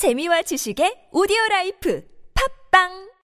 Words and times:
재미와 0.00 0.40
지식의 0.40 1.10
오디오 1.12 1.36
라이프 1.50 2.00
팟빵 2.70 2.88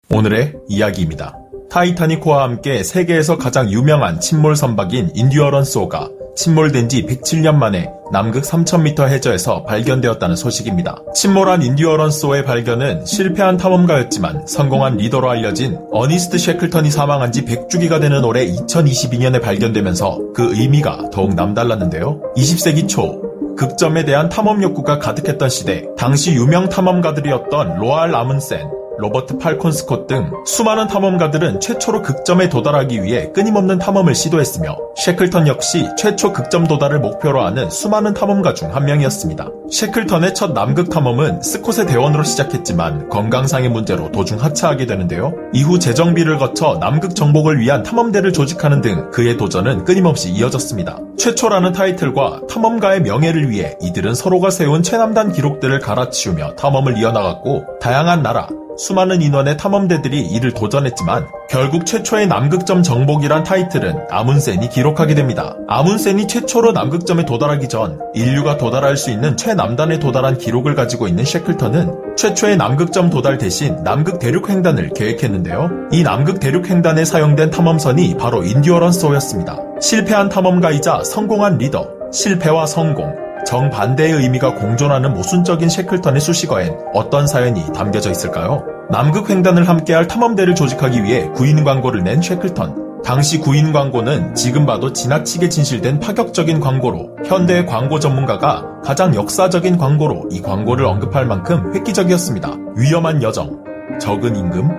오늘의 0.09 0.53
이야기입니다. 0.69 1.37
타이타닉호와 1.69 2.43
함께 2.43 2.81
세계에서 2.81 3.37
가장 3.37 3.69
유명한 3.69 4.21
침몰 4.21 4.55
선박인 4.55 5.11
인듀어런스호가 5.13 6.09
침몰된 6.37 6.87
지 6.87 7.03
107년 7.03 7.55
만에 7.55 7.91
남극 8.13 8.43
3000m 8.43 9.09
해저에서 9.09 9.65
발견되었다는 9.65 10.37
소식입니다. 10.37 11.03
침몰한 11.13 11.61
인듀어런스호의 11.61 12.45
발견은 12.45 13.05
실패한 13.05 13.57
탐험가였지만 13.57 14.47
성공한 14.47 14.95
리더로 14.95 15.29
알려진 15.29 15.77
어니스트 15.91 16.37
셰클턴이 16.37 16.89
사망한 16.89 17.33
지 17.33 17.43
100주기가 17.43 17.99
되는 17.99 18.23
올해 18.23 18.45
2022년에 18.47 19.41
발견되면서 19.41 20.19
그 20.33 20.55
의미가 20.55 21.09
더욱 21.11 21.35
남달랐는데요. 21.35 22.33
20세기 22.37 22.87
초 22.87 23.30
극점에 23.55 24.05
대한 24.05 24.29
탐험 24.29 24.61
욕구가 24.63 24.99
가득했던 24.99 25.49
시대, 25.49 25.87
당시 25.97 26.33
유명 26.33 26.69
탐험가들이었던 26.69 27.77
로알 27.77 28.15
아문센, 28.15 28.69
로버트 29.01 29.37
팔콘 29.37 29.71
스콧 29.71 30.07
등 30.07 30.31
수많은 30.45 30.87
탐험가들은 30.87 31.59
최초로 31.59 32.01
극점에 32.01 32.49
도달하기 32.49 33.03
위해 33.03 33.31
끊임없는 33.33 33.77
탐험을 33.79 34.15
시도했으며 34.15 34.75
셰클턴 34.95 35.47
역시 35.47 35.87
최초 35.97 36.33
극점 36.33 36.67
도달을 36.67 36.99
목표로 36.99 37.41
하는 37.43 37.69
수많은 37.69 38.13
탐험가 38.13 38.53
중 38.53 38.71
한 38.71 38.85
명이었습니다. 38.85 39.49
셰클턴의 39.69 40.33
첫 40.33 40.53
남극 40.53 40.89
탐험은 40.89 41.41
스콧의 41.41 41.87
대원으로 41.87 42.23
시작했지만 42.23 43.09
건강상의 43.09 43.69
문제로 43.69 44.11
도중 44.11 44.41
하차하게 44.41 44.85
되는데요. 44.85 45.33
이후 45.53 45.77
재정비를 45.77 46.37
거쳐 46.37 46.77
남극 46.79 47.15
정복을 47.15 47.59
위한 47.59 47.83
탐험대를 47.83 48.31
조직하는 48.31 48.81
등 48.81 49.11
그의 49.11 49.35
도전은 49.37 49.83
끊임없이 49.83 50.29
이어졌습니다. 50.31 50.99
최초라는 51.17 51.73
타이틀과 51.73 52.41
탐험가의 52.49 53.01
명예를 53.01 53.49
위해 53.49 53.75
이들은 53.81 54.15
서로가 54.15 54.49
세운 54.51 54.83
최남단 54.83 55.31
기록들을 55.33 55.79
갈아치우며 55.79 56.55
탐험을 56.55 56.97
이어나갔고 56.97 57.79
다양한 57.81 58.23
나라, 58.23 58.47
수많은 58.77 59.21
인원의 59.21 59.57
탐험대들이 59.57 60.21
이를 60.21 60.53
도전했지만 60.53 61.27
결국 61.49 61.85
최초의 61.85 62.27
남극점 62.27 62.83
정복이란 62.83 63.43
타이틀은 63.43 64.07
아문센이 64.09 64.69
기록하게 64.69 65.15
됩니다. 65.15 65.55
아문센이 65.67 66.27
최초로 66.27 66.71
남극점에 66.71 67.25
도달하기 67.25 67.67
전 67.67 67.99
인류가 68.13 68.57
도달할 68.57 68.97
수 68.97 69.11
있는 69.11 69.37
최남단에 69.37 69.99
도달한 69.99 70.37
기록을 70.37 70.75
가지고 70.75 71.07
있는 71.07 71.25
셰클턴은 71.25 72.15
최초의 72.17 72.57
남극점 72.57 73.09
도달 73.09 73.37
대신 73.37 73.83
남극 73.83 74.19
대륙 74.19 74.49
횡단을 74.49 74.91
계획했는데요. 74.95 75.69
이 75.91 76.03
남극 76.03 76.39
대륙 76.39 76.69
횡단에 76.69 77.05
사용된 77.05 77.51
탐험선이 77.51 78.17
바로 78.17 78.43
인듀어런스호였습니다. 78.43 79.57
실패한 79.81 80.29
탐험가이자 80.29 81.03
성공한 81.03 81.57
리더, 81.57 81.87
실패와 82.11 82.65
성공, 82.65 83.13
정반대의 83.45 84.13
의미가 84.13 84.55
공존하는 84.55 85.13
모순적인 85.13 85.69
셰클턴의 85.69 86.21
수식어엔 86.21 86.77
어떤 86.93 87.27
사연이 87.27 87.63
담겨져 87.73 88.11
있을까요? 88.11 88.63
남극 88.89 89.29
횡단을 89.29 89.67
함께할 89.67 90.07
탐험대를 90.07 90.55
조직하기 90.55 91.03
위해 91.03 91.29
구인 91.33 91.63
광고를 91.63 92.03
낸 92.03 92.21
셰클턴. 92.21 93.01
당시 93.03 93.39
구인 93.39 93.73
광고는 93.73 94.35
지금 94.35 94.65
봐도 94.65 94.93
지나치게 94.93 95.49
진실된 95.49 95.99
파격적인 95.99 96.59
광고로 96.59 97.17
현대의 97.25 97.65
광고 97.65 97.99
전문가가 97.99 98.63
가장 98.83 99.15
역사적인 99.15 99.77
광고로 99.77 100.27
이 100.29 100.41
광고를 100.41 100.85
언급할 100.85 101.25
만큼 101.25 101.73
획기적이었습니다. 101.73 102.55
위험한 102.75 103.23
여정, 103.23 103.63
적은 103.99 104.35
임금, 104.35 104.69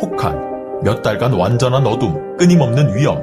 혹한, 0.00 0.80
몇 0.82 1.02
달간 1.02 1.32
완전한 1.32 1.86
어둠, 1.86 2.36
끊임없는 2.36 2.94
위험, 2.94 3.20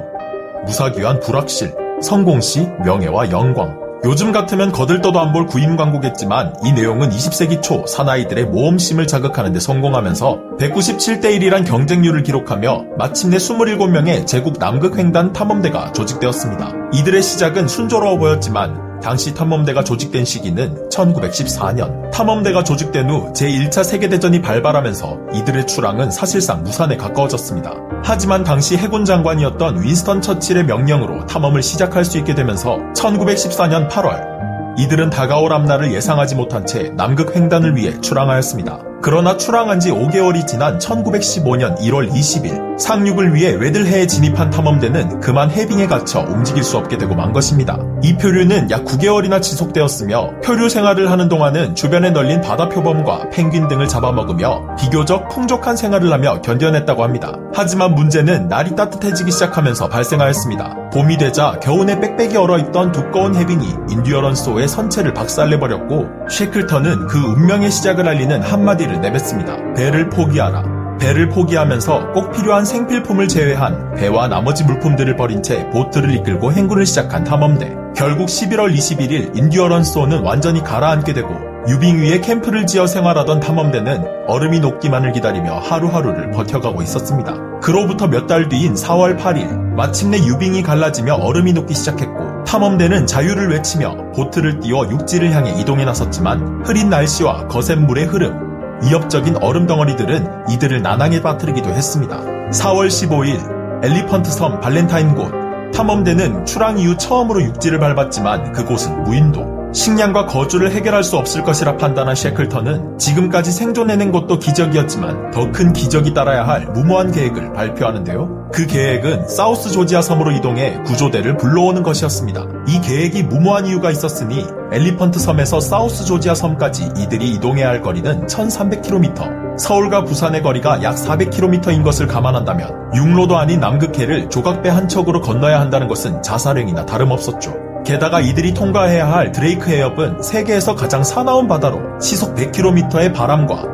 무사기한 0.66 1.20
불확실, 1.20 1.74
성공 2.02 2.40
시 2.40 2.66
명예와 2.84 3.30
영광, 3.30 3.79
요즘 4.04 4.32
같으면 4.32 4.72
거들떠도 4.72 5.20
안 5.20 5.30
볼 5.30 5.46
구인 5.46 5.76
광고겠지만 5.76 6.54
이 6.64 6.72
내용은 6.72 7.10
20세기 7.10 7.62
초 7.62 7.86
사나이들의 7.86 8.46
모험심을 8.46 9.06
자극하는 9.06 9.52
데 9.52 9.60
성공하면서 9.60 10.56
197대 10.58 11.26
1이란 11.38 11.64
경쟁률을 11.64 12.24
기록하며 12.24 12.84
마침내 12.98 13.36
27명의 13.36 14.26
제국 14.26 14.58
남극 14.58 14.98
횡단 14.98 15.32
탐험대가 15.32 15.92
조직되었습니다. 15.92 16.72
이들의 16.94 17.22
시작은 17.22 17.68
순조로워 17.68 18.18
보였지만 18.18 18.89
당시 19.02 19.34
탐험대가 19.34 19.84
조직된 19.84 20.24
시기는 20.24 20.88
1914년. 20.90 22.10
탐험대가 22.10 22.64
조직된 22.64 23.08
후 23.08 23.32
제1차 23.32 23.84
세계대전이 23.84 24.42
발발하면서 24.42 25.18
이들의 25.34 25.66
출항은 25.66 26.10
사실상 26.10 26.62
무산에 26.62 26.96
가까워졌습니다. 26.96 27.74
하지만 28.04 28.44
당시 28.44 28.76
해군 28.76 29.04
장관이었던 29.04 29.82
윈스턴 29.82 30.20
처칠의 30.20 30.64
명령으로 30.64 31.26
탐험을 31.26 31.62
시작할 31.62 32.04
수 32.04 32.18
있게 32.18 32.34
되면서 32.34 32.78
1914년 32.94 33.88
8월 33.88 34.78
이들은 34.78 35.10
다가올 35.10 35.52
앞날을 35.52 35.92
예상하지 35.92 36.36
못한 36.36 36.64
채 36.66 36.90
남극 36.96 37.34
횡단을 37.36 37.76
위해 37.76 38.00
출항하였습니다. 38.00 38.89
그러나 39.02 39.38
출항한 39.38 39.80
지 39.80 39.90
5개월이 39.90 40.46
지난 40.46 40.78
1915년 40.78 41.78
1월 41.78 42.10
20일 42.10 42.78
상륙을 42.78 43.34
위해 43.34 43.52
웨들해에 43.52 44.06
진입한 44.06 44.50
탐험대는 44.50 45.20
그만 45.20 45.50
해빙에 45.50 45.86
갇혀 45.86 46.20
움직일 46.20 46.64
수 46.64 46.76
없게 46.76 46.98
되고 46.98 47.14
만 47.14 47.32
것입니다. 47.32 47.78
이 48.02 48.16
표류는 48.16 48.70
약 48.70 48.84
9개월이나 48.84 49.40
지속되었으며 49.42 50.40
표류 50.42 50.68
생활을 50.68 51.10
하는 51.10 51.28
동안은 51.28 51.74
주변에 51.74 52.10
널린 52.10 52.40
바다 52.40 52.68
표범과 52.68 53.30
펭귄 53.30 53.68
등을 53.68 53.88
잡아먹으며 53.88 54.76
비교적 54.76 55.28
풍족한 55.28 55.76
생활을 55.76 56.12
하며 56.12 56.40
견뎌냈다고 56.40 57.02
합니다. 57.02 57.34
하지만 57.54 57.94
문제는 57.94 58.48
날이 58.48 58.74
따뜻해지기 58.74 59.30
시작하면서 59.30 59.88
발생하였습니다. 59.88 60.90
봄이 60.92 61.18
되자 61.18 61.58
겨우내 61.62 62.00
빽빽이 62.00 62.36
얼어있던 62.36 62.92
두꺼운 62.92 63.34
해빙이 63.34 63.66
인듀어런스호의 63.90 64.66
선체를 64.66 65.14
박살내버렸고 65.14 66.06
쉐클턴은 66.30 67.06
그 67.06 67.18
운명의 67.18 67.70
시작을 67.70 68.08
알리는 68.08 68.42
한마디 68.42 68.86
를 68.90 69.00
내뱉습니다. 69.00 69.56
배를 69.74 70.10
포기하라. 70.10 70.64
배를 70.98 71.28
포기하면서 71.30 72.12
꼭 72.12 72.32
필요한 72.32 72.64
생필품을 72.64 73.28
제외한 73.28 73.94
배와 73.94 74.28
나머지 74.28 74.64
물품들을 74.64 75.16
버린 75.16 75.42
채 75.42 75.68
보트를 75.70 76.12
이끌고 76.16 76.52
행군을 76.52 76.84
시작한 76.84 77.24
탐험대. 77.24 77.74
결국 77.96 78.26
11월 78.26 78.74
21일 78.74 79.36
인듀어런스호는 79.36 80.20
완전히 80.22 80.62
가라앉게 80.62 81.14
되고 81.14 81.28
유빙 81.68 82.00
위에 82.02 82.20
캠프를 82.20 82.66
지어 82.66 82.86
생활하던 82.86 83.40
탐험대는 83.40 84.26
얼음이 84.28 84.60
녹기만을 84.60 85.12
기다리며 85.12 85.58
하루하루를 85.58 86.30
버텨가고 86.32 86.82
있었습니다. 86.82 87.34
그로부터 87.60 88.06
몇 88.06 88.26
달 88.26 88.48
뒤인 88.48 88.74
4월 88.74 89.18
8일 89.18 89.74
마침내 89.74 90.18
유빙이 90.18 90.62
갈라지며 90.62 91.14
얼음이 91.14 91.52
녹기 91.52 91.74
시작했고 91.74 92.44
탐험대는 92.44 93.06
자유를 93.06 93.50
외치며 93.50 94.12
보트를 94.14 94.60
띄워 94.60 94.88
육지를 94.88 95.32
향해 95.32 95.50
이동해 95.58 95.84
나섰지만 95.84 96.62
흐린 96.64 96.88
날씨와 96.90 97.48
거센 97.48 97.86
물의 97.86 98.06
흐름, 98.06 98.49
위협적인 98.82 99.36
얼음 99.42 99.66
덩어리들은 99.66 100.50
이들을 100.50 100.82
난항에 100.82 101.22
빠뜨리기도 101.22 101.70
했습니다. 101.70 102.20
4월 102.50 102.88
15일 102.88 103.84
엘리펀트 103.84 104.30
섬 104.30 104.60
발렌타인 104.60 105.14
곳 105.14 105.32
탐험대는 105.72 106.44
출항 106.44 106.78
이후 106.78 106.96
처음으로 106.96 107.42
육지를 107.42 107.78
밟았지만 107.78 108.52
그곳은 108.52 109.04
무인도. 109.04 109.49
식량과 109.72 110.26
거주를 110.26 110.72
해결할 110.72 111.04
수 111.04 111.16
없을 111.16 111.42
것이라 111.42 111.76
판단한 111.76 112.14
셰클턴은 112.14 112.98
지금까지 112.98 113.52
생존해낸 113.52 114.10
것도 114.12 114.38
기적이었지만 114.38 115.30
더 115.30 115.50
큰 115.50 115.72
기적이 115.72 116.14
따라야 116.14 116.46
할 116.46 116.66
무모한 116.66 117.10
계획을 117.10 117.52
발표하는데요. 117.52 118.50
그 118.52 118.66
계획은 118.66 119.28
사우스 119.28 119.70
조지아 119.70 120.00
섬으로 120.00 120.30
이동해 120.32 120.78
구조대를 120.86 121.36
불러오는 121.36 121.82
것이었습니다. 121.82 122.46
이 122.68 122.80
계획이 122.80 123.24
무모한 123.24 123.66
이유가 123.66 123.90
있었으니 123.90 124.46
엘리펀트 124.72 125.18
섬에서 125.18 125.60
사우스 125.60 126.04
조지아 126.04 126.34
섬까지 126.34 126.90
이들이 126.96 127.34
이동해야 127.34 127.68
할 127.68 127.82
거리는 127.82 128.26
1300km. 128.26 129.58
서울과 129.58 130.04
부산의 130.04 130.42
거리가 130.42 130.82
약 130.82 130.94
400km인 130.94 131.82
것을 131.84 132.06
감안한다면 132.06 132.92
육로도 132.94 133.36
아닌 133.36 133.60
남극해를 133.60 134.30
조각배 134.30 134.68
한 134.68 134.88
척으로 134.88 135.20
건너야 135.20 135.60
한다는 135.60 135.88
것은 135.88 136.22
자살행위나 136.22 136.86
다름없었죠. 136.86 137.69
게다가 137.84 138.20
이들이 138.20 138.54
통과해야 138.54 139.10
할 139.10 139.32
드레이크 139.32 139.70
해협은 139.70 140.22
세계에서 140.22 140.74
가장 140.74 141.02
사나운 141.02 141.48
바다로 141.48 141.80
시속 142.00 142.34
100km의 142.34 143.14
바람과 143.14 143.64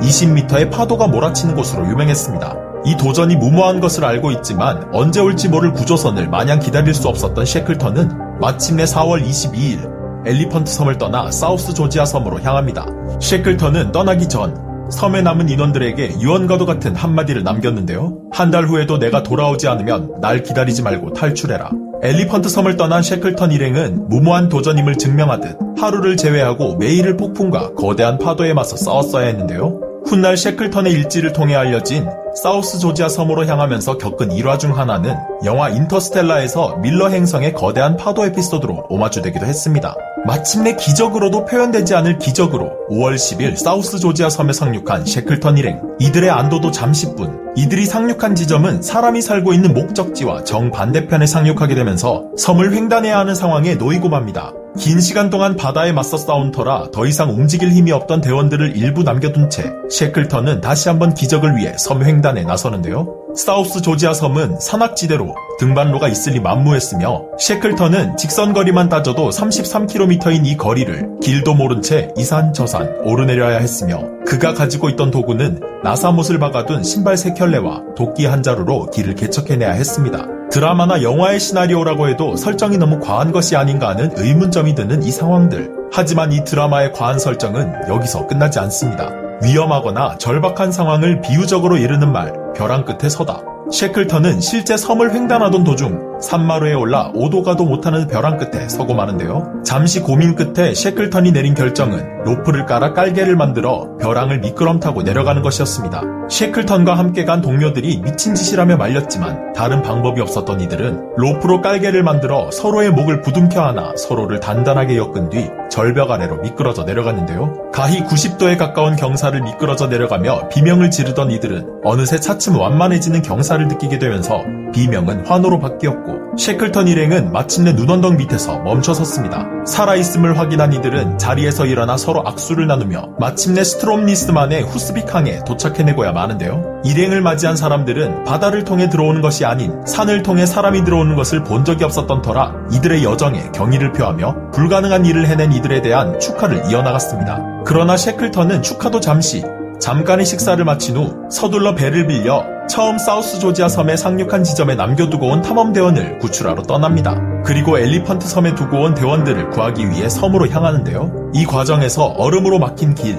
20m의 0.00 0.70
파도가 0.70 1.08
몰아치는 1.08 1.54
곳으로 1.54 1.86
유명했습니다. 1.88 2.56
이 2.84 2.96
도전이 2.96 3.36
무모한 3.36 3.80
것을 3.80 4.04
알고 4.04 4.30
있지만 4.32 4.88
언제 4.92 5.20
올지 5.20 5.48
모를 5.48 5.72
구조선을 5.72 6.28
마냥 6.28 6.60
기다릴 6.60 6.94
수 6.94 7.08
없었던 7.08 7.44
셰클턴은 7.44 8.38
마침내 8.40 8.84
4월 8.84 9.24
22일 9.24 9.96
엘리펀트 10.26 10.70
섬을 10.70 10.98
떠나 10.98 11.30
사우스 11.30 11.74
조지아 11.74 12.04
섬으로 12.04 12.40
향합니다. 12.40 12.86
셰클턴은 13.20 13.92
떠나기 13.92 14.28
전 14.28 14.54
섬에 14.90 15.22
남은 15.22 15.48
인원들에게 15.48 16.20
유언과도 16.20 16.66
같은 16.66 16.94
한마디를 16.94 17.42
남겼는데요. 17.42 18.25
한 18.36 18.50
달 18.50 18.66
후에도 18.66 18.98
내가 18.98 19.22
돌아오지 19.22 19.66
않으면 19.66 20.20
날 20.20 20.42
기다리지 20.42 20.82
말고 20.82 21.14
탈출해라. 21.14 21.70
엘리펀트 22.02 22.50
섬을 22.50 22.76
떠난 22.76 23.02
셰클턴 23.02 23.50
일행은 23.50 24.10
무모한 24.10 24.50
도전임을 24.50 24.96
증명하듯 24.96 25.56
하루를 25.80 26.18
제외하고 26.18 26.76
매일을 26.76 27.16
폭풍과 27.16 27.72
거대한 27.72 28.18
파도에 28.18 28.52
맞서 28.52 28.76
싸웠어야 28.76 29.28
했는데요. 29.28 29.85
훗날 30.06 30.36
셰클턴의 30.36 30.92
일지를 30.92 31.32
통해 31.32 31.56
알려진 31.56 32.08
사우스 32.40 32.78
조지아 32.78 33.08
섬으로 33.08 33.44
향하면서 33.46 33.98
겪은 33.98 34.30
일화 34.30 34.56
중 34.56 34.78
하나는 34.78 35.16
영화 35.44 35.68
인터스텔라에서 35.68 36.76
밀러 36.76 37.08
행성의 37.08 37.54
거대한 37.54 37.96
파도 37.96 38.24
에피소드로 38.24 38.86
오마주되기도 38.88 39.46
했습니다. 39.46 39.96
마침내 40.26 40.76
기적으로도 40.76 41.44
표현되지 41.46 41.94
않을 41.94 42.18
기적으로 42.18 42.72
5월 42.90 43.14
10일 43.14 43.56
사우스 43.56 43.98
조지아 43.98 44.28
섬에 44.28 44.52
상륙한 44.52 45.04
셰클턴 45.06 45.58
일행. 45.58 45.80
이들의 45.98 46.30
안도도 46.30 46.70
잠시뿐. 46.70 47.54
이들이 47.56 47.86
상륙한 47.86 48.34
지점은 48.34 48.82
사람이 48.82 49.22
살고 49.22 49.54
있는 49.54 49.72
목적지와 49.72 50.44
정반대편에 50.44 51.26
상륙하게 51.26 51.74
되면서 51.74 52.26
섬을 52.36 52.74
횡단해야 52.74 53.18
하는 53.18 53.34
상황에 53.34 53.74
놓이고 53.74 54.08
맙니다. 54.08 54.52
긴 54.78 55.00
시간 55.00 55.30
동안 55.30 55.56
바다에 55.56 55.92
맞서 55.92 56.16
싸운 56.16 56.52
터라 56.52 56.90
더 56.92 57.06
이상 57.06 57.30
움직일 57.30 57.70
힘이 57.70 57.92
없던 57.92 58.20
대원들을 58.20 58.76
일부 58.76 59.02
남겨둔 59.02 59.48
채 59.48 59.72
셰클턴은 59.90 60.60
다시 60.60 60.88
한번 60.88 61.14
기적을 61.14 61.56
위해 61.56 61.74
섬 61.78 62.04
횡단에 62.04 62.44
나서는데요. 62.44 63.26
사우스 63.34 63.82
조지아 63.82 64.14
섬은 64.14 64.60
산악지대로 64.60 65.34
등반로가 65.58 66.08
있으니 66.08 66.40
만무했으며 66.40 67.24
셰클턴은 67.38 68.16
직선거리만 68.16 68.88
따져도 68.88 69.30
33km인 69.30 70.46
이 70.46 70.56
거리를 70.56 71.18
길도 71.22 71.54
모른 71.54 71.82
채 71.82 72.12
이산 72.16 72.52
저산 72.52 72.88
오르내려야 73.04 73.58
했으며 73.58 74.04
그가 74.26 74.54
가지고 74.54 74.88
있던 74.90 75.10
도구는 75.10 75.60
나사못을 75.84 76.38
박아둔 76.38 76.82
신발 76.82 77.14
3켤레와 77.14 77.94
도끼 77.94 78.26
한 78.26 78.42
자루로 78.42 78.90
길을 78.90 79.14
개척해내야 79.14 79.72
했습니다. 79.72 80.35
드라마나 80.50 81.02
영화의 81.02 81.40
시나리오라고 81.40 82.08
해도 82.08 82.36
설정이 82.36 82.78
너무 82.78 83.00
과한 83.00 83.32
것이 83.32 83.56
아닌가 83.56 83.88
하는 83.88 84.10
의문점이 84.16 84.74
드는 84.74 85.02
이 85.02 85.10
상황들. 85.10 85.70
하지만 85.92 86.32
이 86.32 86.44
드라마의 86.44 86.92
과한 86.92 87.18
설정은 87.18 87.88
여기서 87.88 88.26
끝나지 88.26 88.58
않습니다. 88.60 89.10
위험하거나 89.42 90.18
절박한 90.18 90.72
상황을 90.72 91.20
비유적으로 91.20 91.76
이르는 91.76 92.10
말, 92.10 92.32
벼랑 92.54 92.84
끝에 92.84 93.08
서다. 93.08 93.55
셰클턴은 93.70 94.40
실제 94.40 94.76
섬을 94.76 95.12
횡단하던 95.12 95.64
도중 95.64 96.20
산마루에 96.20 96.72
올라 96.74 97.10
오도 97.14 97.42
가도 97.42 97.64
못하는 97.64 98.06
벼랑 98.06 98.38
끝에 98.38 98.68
서고 98.68 98.94
마는데요. 98.94 99.52
잠시 99.64 100.00
고민 100.00 100.34
끝에 100.34 100.72
셰클턴이 100.72 101.32
내린 101.32 101.54
결정은 101.54 102.22
로프를 102.24 102.64
깔아 102.66 102.92
깔개를 102.94 103.36
만들어 103.36 103.96
벼랑을 104.00 104.38
미끄럼 104.38 104.80
타고 104.80 105.02
내려가는 105.02 105.42
것이었습니다. 105.42 106.02
셰클턴과 106.30 106.96
함께 106.96 107.24
간 107.24 107.40
동료들이 107.40 107.98
미친 107.98 108.34
짓이라며 108.34 108.76
말렸지만 108.76 109.52
다른 109.52 109.82
방법이 109.82 110.20
없었던 110.20 110.60
이들은 110.60 111.16
로프로 111.16 111.60
깔개를 111.60 112.02
만들어 112.02 112.50
서로의 112.50 112.90
목을 112.90 113.20
부둥켜 113.20 113.60
안아 113.60 113.94
서로를 113.96 114.40
단단하게 114.40 114.96
엮은 114.96 115.28
뒤 115.30 115.48
절벽 115.70 116.10
아래로 116.10 116.38
미끄러져 116.38 116.84
내려갔는데요. 116.84 117.70
가히 117.72 118.02
90도에 118.02 118.56
가까운 118.56 118.96
경사를 118.96 119.40
미끄러져 119.42 119.88
내려가며 119.88 120.48
비명을 120.48 120.90
지르던 120.90 121.30
이들은 121.30 121.80
어느새 121.84 122.18
차츰 122.18 122.58
완만해지는 122.58 123.22
경사 123.22 123.55
를 123.56 123.68
느끼게 123.68 123.98
되면서 123.98 124.44
비명은 124.72 125.26
환호로 125.26 125.58
바뀌었고 125.58 126.36
셰클턴 126.36 126.88
일행은 126.88 127.32
마침내 127.32 127.72
눈언덕 127.72 128.16
밑에서 128.16 128.58
멈춰 128.58 128.92
섰습니다. 128.92 129.46
살아있음을 129.66 130.38
확인한 130.38 130.72
이들은 130.74 131.18
자리에서 131.18 131.64
일어나 131.64 131.96
서로 131.96 132.22
악수를 132.26 132.66
나누며 132.66 133.14
마침내 133.18 133.64
스트롬니스만의 133.64 134.62
후스빅항에 134.62 135.44
도착해내고야 135.46 136.12
마는데요. 136.12 136.82
일행을 136.84 137.22
맞이한 137.22 137.56
사람들은 137.56 138.24
바다를 138.24 138.64
통해 138.64 138.88
들어오는 138.90 139.22
것이 139.22 139.44
아닌 139.44 139.84
산을 139.86 140.22
통해 140.22 140.44
사람이 140.44 140.84
들어오는 140.84 141.16
것을 141.16 141.42
본 141.42 141.64
적이 141.64 141.84
없었던 141.84 142.22
터라 142.22 142.54
이들의 142.72 143.02
여정에 143.02 143.50
경의를 143.54 143.92
표하며 143.92 144.50
불가능한 144.52 145.06
일을 145.06 145.26
해낸 145.26 145.52
이들에 145.52 145.80
대한 145.82 146.20
축하를 146.20 146.70
이어나갔습니다. 146.70 147.62
그러나 147.64 147.96
셰클턴은 147.96 148.62
축하도 148.62 149.00
잠시 149.00 149.42
잠깐의 149.80 150.24
식사를 150.24 150.62
마친 150.64 150.96
후 150.96 151.28
서둘러 151.30 151.74
배를 151.74 152.06
빌려 152.06 152.44
처음 152.68 152.98
사우스 152.98 153.38
조지아 153.38 153.68
섬에 153.68 153.96
상륙한 153.96 154.42
지점에 154.42 154.74
남겨두고 154.74 155.26
온 155.26 155.42
탐험대원을 155.42 156.18
구출하러 156.18 156.62
떠납니다. 156.62 157.20
그리고 157.44 157.78
엘리펀트 157.78 158.26
섬에 158.26 158.54
두고 158.54 158.80
온 158.82 158.94
대원들을 158.94 159.50
구하기 159.50 159.90
위해 159.90 160.08
섬으로 160.08 160.48
향하는데요. 160.48 161.30
이 161.34 161.44
과정에서 161.46 162.06
얼음으로 162.06 162.58
막힌 162.58 162.94
길, 162.94 163.16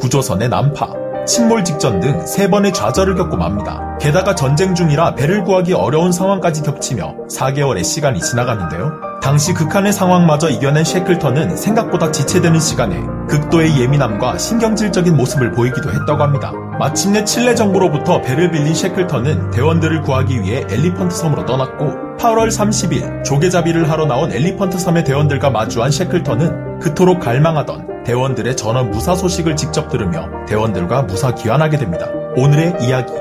구조선의 0.00 0.48
난파, 0.48 0.88
침몰 1.26 1.62
직전 1.64 2.00
등 2.00 2.26
세 2.26 2.48
번의 2.50 2.72
좌절을 2.72 3.14
겪고 3.14 3.36
맙니다. 3.36 3.96
게다가 4.00 4.34
전쟁 4.34 4.74
중이라 4.74 5.14
배를 5.14 5.44
구하기 5.44 5.74
어려운 5.74 6.10
상황까지 6.10 6.62
겹치며 6.62 7.14
4개월의 7.30 7.84
시간이 7.84 8.20
지나갔는데요. 8.20 8.92
당시 9.22 9.52
극한의 9.52 9.92
상황마저 9.92 10.48
이겨낸 10.48 10.84
셰클턴은 10.84 11.56
생각보다 11.56 12.10
지체되는 12.10 12.58
시간에 12.58 12.96
극도의 13.28 13.80
예민함과 13.80 14.38
신경질적인 14.38 15.16
모습을 15.16 15.52
보이기도 15.52 15.90
했다고 15.92 16.22
합니다. 16.22 16.52
마침내 16.78 17.24
칠레 17.24 17.54
정부로부터 17.54 18.22
배를 18.22 18.50
빌린 18.50 18.74
셰클턴은 18.74 19.50
대원들을 19.50 20.02
구하기 20.02 20.40
위해 20.42 20.64
엘리펀트 20.68 21.14
섬으로 21.14 21.44
떠났고 21.44 22.16
8월 22.18 22.48
30일 22.48 23.24
조개잡이를 23.24 23.90
하러 23.90 24.06
나온 24.06 24.32
엘리펀트 24.32 24.78
섬의 24.78 25.04
대원들과 25.04 25.50
마주한 25.50 25.90
셰클턴은 25.90 26.80
그토록 26.80 27.20
갈망하던 27.20 28.04
대원들의 28.04 28.56
전원 28.56 28.90
무사 28.90 29.14
소식을 29.14 29.56
직접 29.56 29.88
들으며 29.88 30.28
대원들과 30.46 31.02
무사 31.02 31.34
귀환하게 31.34 31.78
됩니다. 31.78 32.06
오늘의 32.36 32.76
이야기 32.80 33.12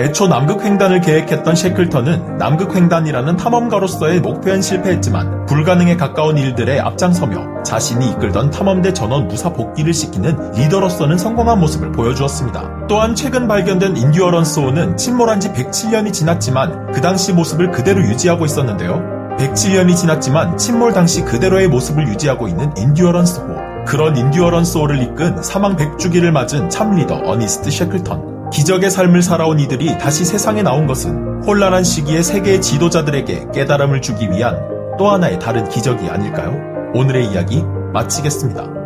애초 0.00 0.28
남극횡단을 0.28 1.00
계획했던 1.00 1.56
셰클턴은 1.56 2.38
남극횡단이라는 2.38 3.36
탐험가로서의 3.36 4.20
목표엔 4.20 4.62
실패했지만 4.62 5.46
불가능에 5.46 5.96
가까운 5.96 6.38
일들에 6.38 6.78
앞장서며 6.78 7.64
자신이 7.64 8.10
이끌던 8.10 8.50
탐험대 8.50 8.92
전원 8.92 9.26
무사 9.26 9.52
복귀를 9.52 9.92
시키는 9.92 10.52
리더로서는 10.52 11.18
성공한 11.18 11.58
모습을 11.58 11.90
보여주었습니다. 11.90 12.86
또한 12.86 13.16
최근 13.16 13.48
발견된 13.48 13.96
인듀어런스호는 13.96 14.96
침몰한 14.96 15.40
지 15.40 15.52
107년이 15.52 16.12
지났지만 16.12 16.92
그 16.92 17.00
당시 17.00 17.32
모습을 17.32 17.72
그대로 17.72 18.00
유지하고 18.00 18.46
있었는데요. 18.46 19.02
107년이 19.36 19.96
지났지만 19.96 20.56
침몰 20.56 20.92
당시 20.92 21.24
그대로의 21.24 21.66
모습을 21.66 22.06
유지하고 22.06 22.46
있는 22.46 22.72
인듀어런스호. 22.76 23.84
그런 23.84 24.16
인듀어런스호를 24.16 25.02
이끈 25.02 25.42
사망 25.42 25.74
100주기를 25.74 26.30
맞은 26.30 26.70
참 26.70 26.94
리더 26.94 27.16
어니스트 27.16 27.70
셰클턴. 27.70 28.37
기적의 28.52 28.90
삶을 28.90 29.22
살아온 29.22 29.58
이들이 29.58 29.98
다시 29.98 30.24
세상에 30.24 30.62
나온 30.62 30.86
것은 30.86 31.42
혼란한 31.44 31.84
시기에 31.84 32.22
세계의 32.22 32.62
지도자들에게 32.62 33.48
깨달음을 33.54 34.00
주기 34.00 34.30
위한 34.30 34.58
또 34.98 35.08
하나의 35.10 35.38
다른 35.38 35.68
기적이 35.68 36.08
아닐까요? 36.08 36.52
오늘의 36.94 37.26
이야기 37.26 37.62
마치겠습니다. 37.92 38.77